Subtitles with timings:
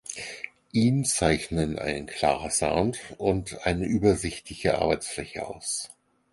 [0.71, 5.91] Ihn zeichnen ein klarer Sound und eine übersichtliche Arbeitsfläche aus.